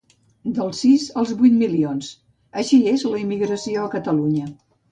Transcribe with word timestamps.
Dels 0.59 0.79
sis 0.85 1.03
als 1.23 1.33
vuit 1.41 1.59
milions: 1.59 2.09
així 2.63 2.81
és 2.95 3.07
la 3.13 3.23
immigració 3.27 3.87
a 3.87 3.95
Catalunya 3.97 4.51